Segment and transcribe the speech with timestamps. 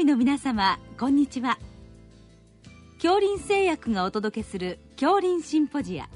[0.00, 1.58] 医の皆様こんにちは。
[3.02, 6.08] 恐林製薬がお届けする恐林シンポジア。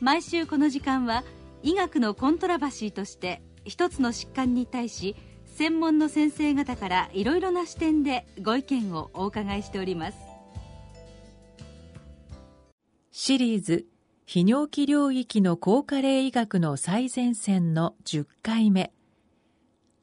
[0.00, 1.24] 毎週この時間は
[1.62, 5.16] 医学のコントラバシーとして一つの疾患に対し
[5.46, 10.18] 専門の先生方からいろいろな視点でご意見をお伺いしております。
[13.12, 13.86] シリーズ
[14.26, 18.92] 泌尿器領域の高加齢医学の最前線の10回目。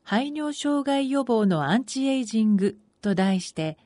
[0.09, 3.77] 排尿障害予防のアンチエイジングと題して、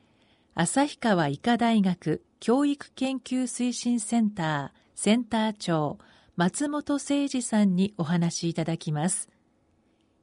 [0.54, 5.98] 旭川医科大学教育研究推進センターセンター長
[6.36, 9.30] 松本誠二さんにお話しいただきます。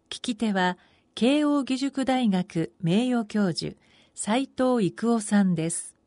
[0.10, 0.78] 聞き手は、
[1.16, 3.76] 慶應義塾大学名誉教授、
[4.16, 5.98] 斉藤育夫さんです。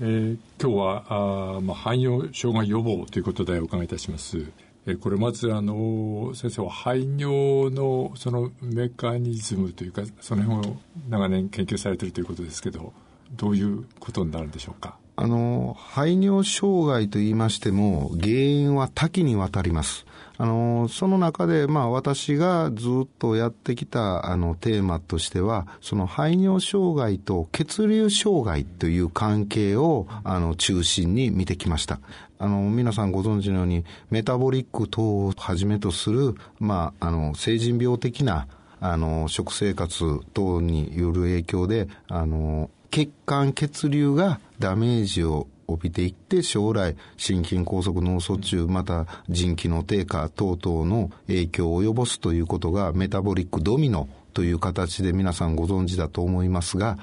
[0.00, 4.50] えー、今日はあ、まあ、排尿障害予防ということでお伺いいたします。
[4.86, 10.76] えこれまずあの先生は排尿のそのメカニズムというかその辺を
[11.08, 12.92] 長年研究されているということですけど
[13.32, 14.96] どういうことになるんでしょうか？
[15.22, 20.06] あの排尿障害といいましても原因は多岐にわたります
[20.38, 32.00] あの、その中で、まあ私がずっとやってきたあのテーマとしては、その排尿障害と血流障害という関係をあの中心に見てきました。
[32.38, 38.48] あの、皆さんご存知のように、メタボリック等をはじめとする、まあ、あの、成人病的な、
[38.80, 56.98] あの、食生活等による影響で、あの、血管血流がダメージを帯びていって将来心筋梗塞脳卒中また腎機能低下等々の影響を及ぼすということがメタボリックドミノという形で皆さんご存知だと思いますが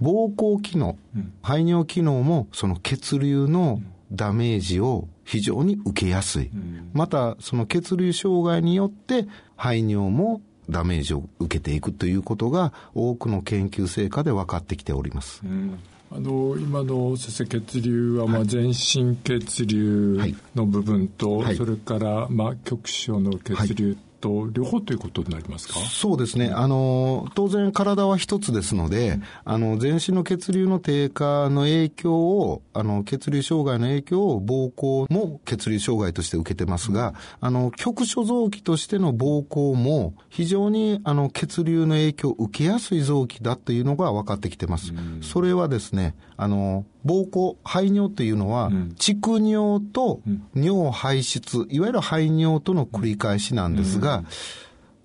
[0.00, 0.98] 膀胱機能、
[1.42, 3.80] 排尿機能もその血流の
[4.12, 6.50] ダメージを非常に受けやすい。
[6.92, 15.42] また、その血流障害によって排尿もダメージを受けていくということが多くの研究成果で分かってきております。
[15.44, 15.78] うん。
[16.10, 25.74] あの今の先生血流はまあ全身血流の部分と、はい、それからまあ局所の血流と両方ということになりますか？
[25.80, 26.50] そうですね。
[26.54, 44.92] あの、当然体は一つですので、うん、あの、全身の血流の低下の影響を、あの、血流障害の影響を膀胱も血流障害として受けてますが、うん、あの、局所臓器としての膀胱も非常にあの、血流の影響を受けやすい臓器だというのが分かってきてます。
[44.92, 50.20] うん、それはですね、あの、膀胱、排尿っていうのは、蓄尿と
[50.54, 54.24] 尿排出、いわゆる排尿との繰り返しなんですが、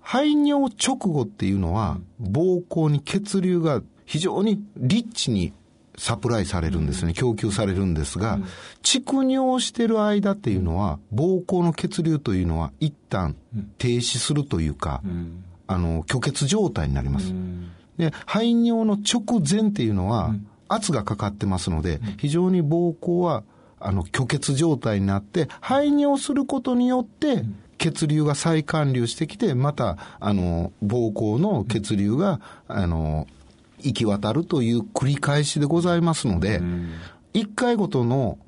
[0.00, 5.52] 排尿直後っていうのは、膀胱に血流が非常にリッチに
[5.96, 8.38] サプライされるんですね、供給されるんですが、
[8.82, 13.36] 蓄尿してる間っていうのは、膀胱の血流というのは一旦
[13.78, 15.02] 停止するというか、
[15.66, 17.32] あの、虚血状態になります。
[17.96, 20.34] で、排尿の直前っていうのは、
[20.74, 23.44] 圧がかかってますので、非常に膀胱は、
[23.80, 27.44] あの、虚血状態になって、排尿することによって、
[27.78, 33.26] 血流が再還流してきて、また、あの、膀胱の血流が、あの、
[33.80, 36.62] 行き渡るという繰り返しでございますので、
[37.32, 38.38] 一回ごとの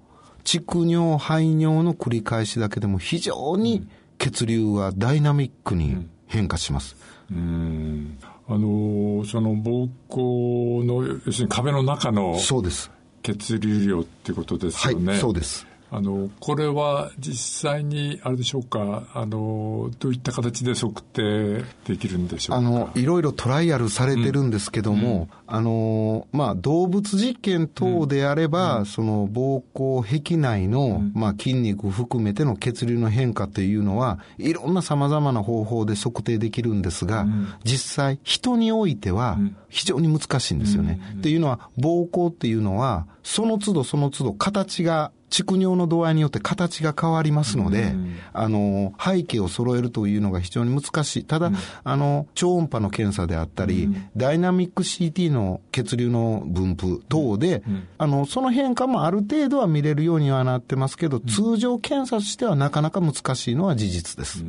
[0.44, 6.96] 蓄尿、排尿の繰り返しだけでも非常に血流はダイナミックに変化します。
[7.30, 12.90] うんあのその膀胱の要するに壁の中のそうです
[13.22, 15.12] 血流量っていうことですよね。
[15.12, 15.66] はい、そうです。
[15.96, 22.66] あの、これは実際に、あれでしょうか、あの、どういった形で測定できるんでしょうか？
[22.66, 37.24] あの、いろいろトライアルされてるんですけども、うん、あの、まあ、動物実験等であれば、うん、その、膀胱壁内の、まあ、筋肉含めての血流の変化というのは、いろんな様々な方法で測定できるんですが、
[37.62, 39.38] 実際、人においては、
[39.68, 41.00] 非常に難しいんですよね。
[41.18, 47.92] っていうのは、膀胱っていうのは、その都度その都度形が蓄尿の度合いによって形が変わりますので、
[48.32, 51.24] あの、背景を揃えるというのが非常に難しい。
[51.24, 51.50] ただ、
[51.82, 57.64] あの、超音波の検査であったり、ダイナミック CT の血流の分布等で、
[57.98, 64.44] あの、その変化もある程度は見れるようにはなってますけど、通常検査としてはなかなか難しいのは事実です。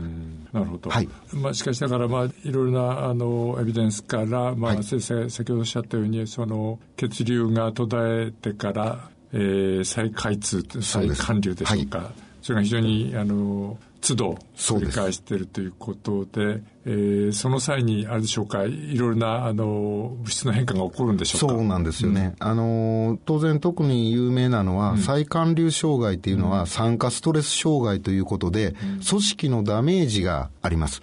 [0.53, 0.91] なるほど。
[0.91, 1.09] はい。
[1.33, 11.97] まあ、しかしながら、まあ、いろいろな、あの、エビデンスから、まあ、先生、先ほどおっしゃったように、その、血流が途絶えてから、えー、再開通、再還流でしょうか。
[11.99, 12.07] はい、
[12.41, 21.55] それが非常に、あの、都度繰り返しているということで、でえー、その際に、あれでしょうか、いろいろな、あの、物質の変化が起こるんでしょうか。
[21.55, 22.35] そうなんですよね。
[22.39, 31.01] うん、あの、当然特に有名なのは、うん、再還流障害っていうのは、酸化ストレス障害ということで、うん、組織のダメージがあります。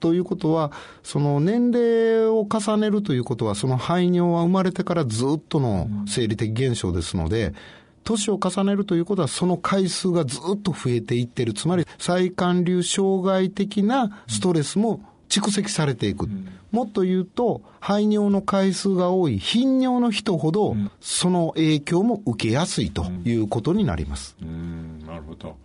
[0.00, 7.54] ということは、その年齢を重ねるということは、その排尿は生まれてからずっとの生理的現象ですので、
[8.02, 11.52] 年を重ねるということは、その回数がずっと増えていってる。
[11.52, 16.28] つまり、再管流障害的なストレスも蓄積されていく。
[16.72, 24.36] もっと言うと、排尿の回数が多い頻尿の人ほど、その影響も受けやすいということになります。
[24.42, 25.56] うん、なるほど。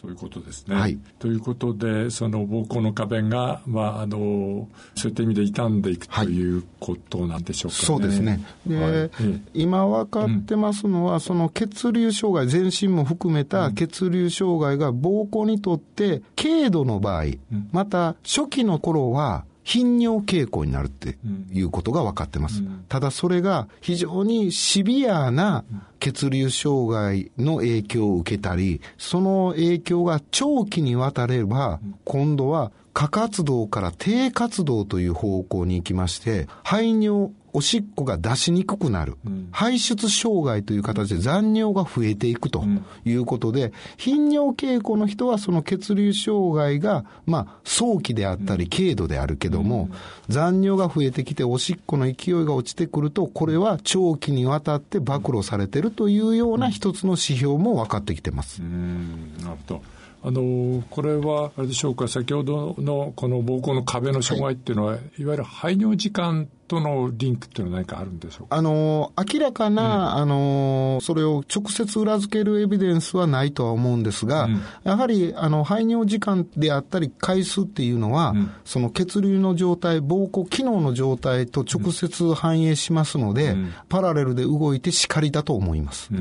[0.00, 0.74] そういうことですね。
[0.74, 7.78] はい、ということで、その膀胱の壁が、まあ、あの、そういった意味で傷んでいくということなんでしょうか、ね。
[7.78, 8.42] はい、そうですね。
[8.66, 9.10] で、はい、
[9.52, 21.18] 今分かってますのは、うん、その血流障害、全身も含めた血流障害が膀胱にとって軽度の場合、うん、また初期の頃は、頻尿傾向になるって
[21.52, 22.60] いうことが分かってます。
[22.60, 25.64] うん、ただそれが非常にシビアな
[25.98, 42.64] 血流障害の影響を受けたり、その影響が長期にわたれば、今度は過活動から低活動という方向に行きまして、排尿おしっこが出しにくくなる、うん、排出障害という形で残尿が増えていくと
[43.04, 49.92] いうことで、うん、頻尿傾向の人はその血流障害が、まあ、早期であったり軽度であるけども、うん、
[50.28, 58.60] 残尿が増えてきておしっこの勢いが落ちてくると、これは長期にわたって暴露されてるというような一つの指標も分かってきてます。
[58.60, 59.82] なるほど。
[60.22, 68.56] あのこれはあれでしょうか先ほどのこの膀胱の壁の障害っていうのは、はい、いわゆる排尿時間とのリンクっていうのは何かあるんでしょうか？
[68.56, 83.56] あの明らかな、うん、あのそれを直接裏付けるエビデンスはないとは思うんですが、うん、やはりあの排尿時間であったり回数っていうのは、うん、その血流の状態膀胱機能の状態と直接反映しますので、
[83.88, 86.12] パラレルで動いてしかりだと思います。
[86.12, 86.20] な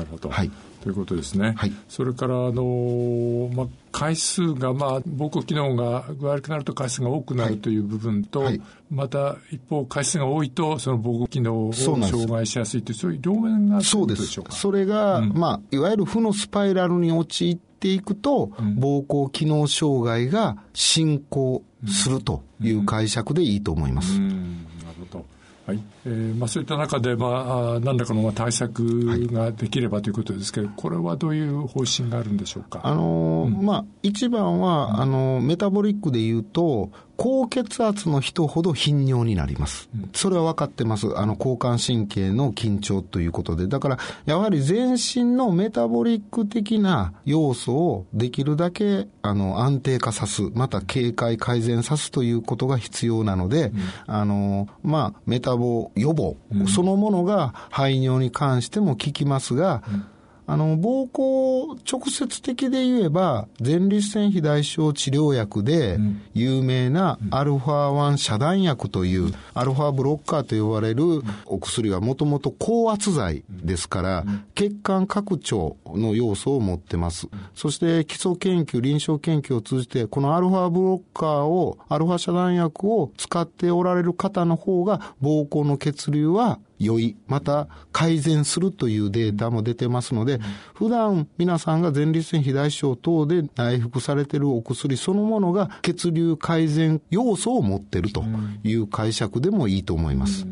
[0.00, 0.50] るほど、はい
[0.82, 1.54] ということですね。
[1.56, 7.78] はい、それから、あのまあ、回数が、まあ、膀胱機能が悪くなると回数が多くなるとい。
[7.78, 8.48] う部分と、はい。
[8.48, 14.40] はい、また一方、回数が多いと、その膀胱機能を障害しやすいという、そういう両面がそうです。
[14.50, 24.16] それが、うん、まあ、いわゆる負のスパイラルに陥っていくと、うん、膀胱機能障害が進行するという解釈でいいと思います。
[24.16, 25.24] うん、なるほど。
[25.68, 25.80] はい。
[26.06, 32.80] えーまあ、そういった中で、まあ、何らかの対策ができればということですけど、これはどういう方針があるんでしょうか？
[32.84, 39.90] あのーうん、まあ、一番は、あのー、メタボリックでいうと、高血圧の人ほど頻尿になります。
[40.14, 41.18] それは分かってます。
[41.18, 43.66] あの、交感神経の緊張ということで。
[43.66, 56.36] だから、やはり全身のメタボリック的な要素をできるだけ、あの、安定化さす、また警戒改善さすということが必要なので、うん、あの、まあ、メタボ予防、
[56.72, 60.04] そのものが排尿に関しても効きますが、うん
[60.50, 65.98] あの、膀胱直接的で言えば、前立腺肥大症治療薬で
[66.32, 71.04] 有名なアルファ1遮断薬というアルファブロッカーと呼ばれる
[71.44, 74.24] お薬はもともと高圧剤ですから、
[74.54, 77.28] 血管拡張の要素を持ってます。
[77.54, 90.40] そして基礎研究、臨床研究を通じて、このアルファブロッカーを、アルファ遮断薬を使っておられる方の方が、膀胱の血流は良い、また改善するというデータも出てますので、
[90.74, 98.24] 普段皆さんが前立腺肥大症等で内服されているお薬そのものが血流改善要素を持っていると
[98.62, 100.46] いう解釈でもいいと思います。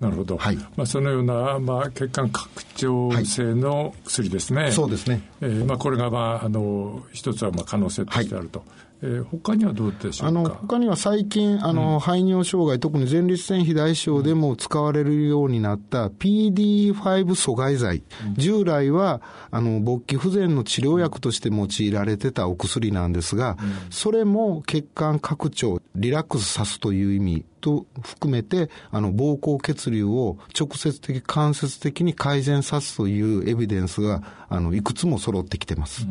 [0.00, 0.36] なるほど。
[0.36, 0.56] はい。
[0.76, 4.62] まあ、そのような、まあ、血管拡張性の薬ですね。
[4.64, 5.22] はい、そうですね。
[5.40, 8.58] えー、まあ、これが、まあ、あの、一つは、まあ、可能性としてあると。
[8.58, 8.68] はい
[9.08, 10.40] えー、他にはどうでしょうか？
[10.40, 16.92] あの他には最近、あの、うん、排尿障害、特に前立腺肥大症でも使われるようになった PD5
[17.26, 18.02] 阻害剤。
[18.26, 19.22] うん、従来は、
[19.52, 36.06] あの、勃起不全の治療薬として用いられてたお薬なんですが、うん、それも血管拡張、リラックスさすという意味と含めて、あの、膀胱血流を直接的、間接的に改善さすというエビデンスが、あの、いくつも揃ってきてます。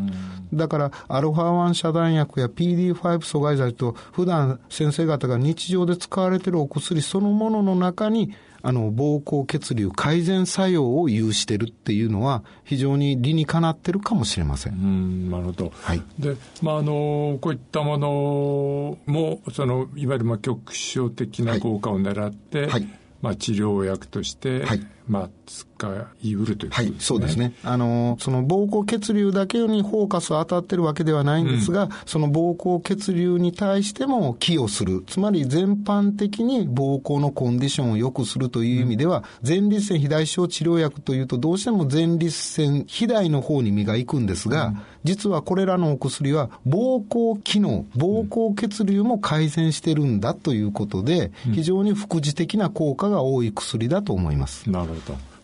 [0.53, 8.33] だから、アルファ1遮断薬や PD5 阻害剤と、普段先生方が日常で使われているお薬そのものの中に、
[8.67, 14.73] あの、膀胱血流改善作用を有してるっていうのは、非常に理にかなってるかもしれません。
[14.73, 15.71] うん、なるほど。
[15.75, 16.01] はい。
[16.17, 22.87] で、まあ、あの、こういったものも、その、いわゆる、まあ、局所的な効果を狙って、はい、
[23.21, 25.87] まあ、治療薬として、はい、まあ、使
[26.23, 26.83] い得るということですね。
[26.83, 27.53] はい、そうですね。
[27.63, 35.03] あの、その膀胱血流だけにフォーカスを当たってるわけではないんですが、うん、その膀胱血流に対しても寄与する。
[35.07, 54.69] つまり全般的に膀胱のコンディションを良くするという意味では、うん、前立腺肥大症治療薬というと、どうしても前立腺肥大の方に身が行くんですが、うん、実はこれらのお薬は膀胱機能、膀胱血流も改善してるんだということで、非常に副次的な効果が多い薬だと思います。
[54.69, 54.94] なるほど。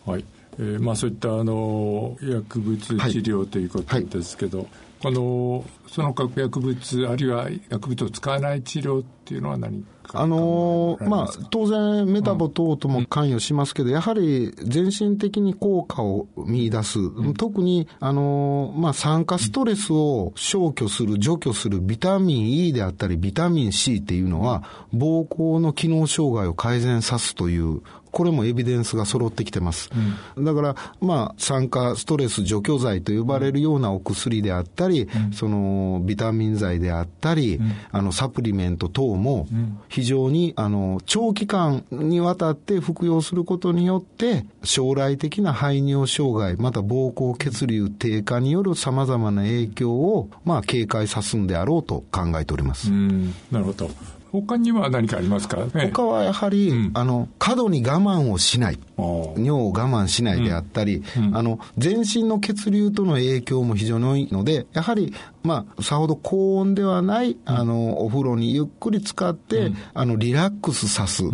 [0.06, 0.24] はい。
[0.58, 4.66] えー、まあそういったあの薬物治療ということですけど、はい。
[4.66, 4.76] はい。
[5.02, 24.62] このその核薬物あるいは薬物を使わない治療っていうのは何かあのまあ、当然メタボ等とも関与しますけど、うん、やはり全身的に効果を見出す、うん、特にあの、まあ、酸化ストレスを消去する除去するビタミン E であったりビタミン C っていうのは
[24.94, 29.90] 膀胱の機能障害を改善さすというこれもエビデンスが揃ってきてます。
[30.36, 39.48] うん、だから、まあ、酸化ストレス除去剤と呼ばれるようなお薬であったり、うん、その、ビタミン剤であったり、うん、あの、サプリメント等も、
[39.88, 52.90] 非常に、あの、長期間にわたって服用することによって、将来的な排尿障害、また膀胱血流低下によるさまざまな影響を、まあ、警戒さすんであろうと考えております。
[52.90, 53.90] なるほど。
[54.32, 58.78] 他には何かありますか、ね、他はやはり、うん、あの、過度に我慢をしない。
[58.96, 65.12] 尿を我慢しないであったり、うん、あの、全身の血流との影響も非常に多いので、やはり、
[65.42, 71.24] まあ、さほど高温ではない、あの、お風呂にゆっくり使って、あの、リラックスさす。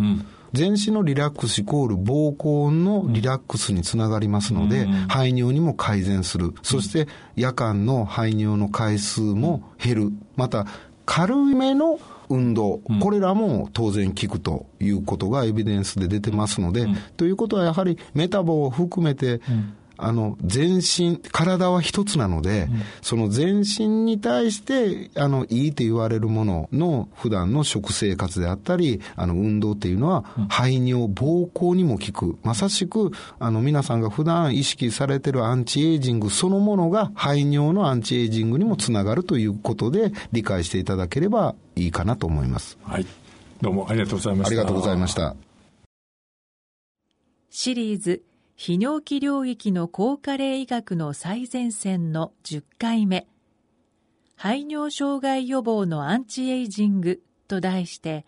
[0.51, 6.53] 全身のリラックスイコール膀胱のリラックスにつながりますので、排尿にも改善する。
[6.63, 10.11] そして夜間の排尿の回数も減る。
[10.35, 10.65] また、
[11.05, 19.41] 軽めの運動、これらも当然効くということがエビデンスで出てますので、ということはやはりメタボを含めて、
[20.01, 32.37] あの、全身、体は一つなので、うん、その全身に対して、あの、いいと言われるものの普段の食生活であったり、あの、運動っていうのは、排尿、膀胱にも効く。
[32.43, 42.77] まさしく、あの、皆さんが普段意識されてるアンチエイジングそのものが排尿のアンチエイジングにもつながるということで、理解していただければいいかなと思います。
[42.83, 43.05] はい。
[43.61, 44.49] どうもありがとうございました。
[44.49, 45.35] ありがとうございました。
[47.49, 48.23] シリーズ
[48.59, 53.25] 泌尿器領域の高加齢医学の最前線の10回目。
[54.35, 58.25] 排尿障害予防のアンチエイジングと題して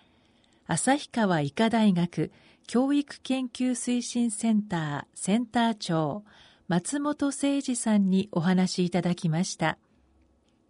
[0.67, 2.31] 旭川医科大学
[2.65, 6.23] 教育研究推進センターセンター長
[6.69, 9.77] 松本誠二さんにお話いただきました。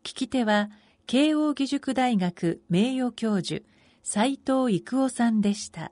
[0.03, 0.71] 聞き手は
[1.05, 3.61] 慶應義塾大学名誉教授
[4.01, 5.91] 斉藤育夫さんでした。